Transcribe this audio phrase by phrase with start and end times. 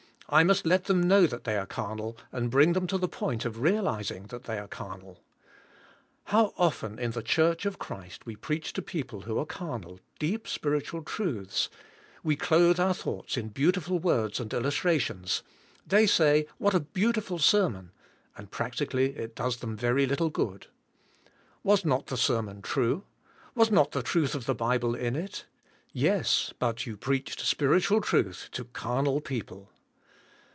[0.33, 3.43] I must let them know that they are carnal and bring them to the point
[3.43, 5.19] of realizing that they are carnal.
[6.27, 6.95] How often CARNAI.
[6.95, 6.95] OR SPIRlTUAt.
[6.99, 11.03] 9 in the church of Christ we preach to people who are carnal, deep spiritual
[11.03, 11.67] truths;
[12.23, 15.43] we clothe our thoughts in beautiful words and illustrations;
[15.85, 17.91] they say "What a beautiful sermon"
[18.37, 20.67] and practically it does them very little g ood.
[21.61, 23.03] "Was not the sermon true?
[23.53, 25.45] Was not the truth of the Bible in it?
[25.91, 29.69] Yes, but you preached spiritual truth to carnal people.